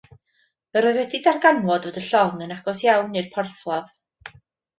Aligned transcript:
Yr 0.79 0.87
oedd 0.91 0.97
wedi 0.99 1.19
darganfod 1.27 1.85
fod 1.89 1.99
y 2.01 2.03
llong 2.07 2.41
yn 2.47 2.55
agos 2.57 2.81
iawn 2.87 3.15
i'r 3.23 3.29
porthladd. 3.37 3.95